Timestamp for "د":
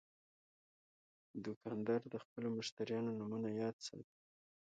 2.09-2.15